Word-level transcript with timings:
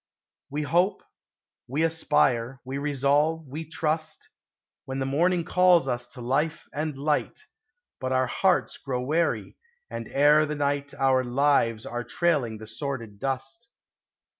We 0.49 0.63
hope, 0.63 1.03
we 1.67 1.83
aspire, 1.83 2.59
we 2.65 2.79
resolve, 2.79 3.45
we 3.45 3.65
trust, 3.65 4.29
When 4.85 4.97
the 4.97 5.05
morning 5.05 5.43
calls 5.45 5.87
us 5.87 6.07
to 6.13 6.21
life 6.21 6.65
and 6.73 6.97
light, 6.97 7.41
But 7.99 8.11
our 8.11 8.25
hearts 8.25 8.79
grow 8.79 9.03
weary, 9.03 9.57
and, 9.91 10.07
ere 10.07 10.47
the 10.47 10.55
night, 10.55 10.95
Our 10.95 11.23
lives 11.23 11.85
are 11.85 12.03
trailing 12.03 12.57
the 12.57 12.65
sordid 12.65 13.19
dust. 13.19 13.69